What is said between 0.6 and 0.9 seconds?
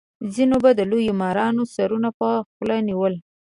به د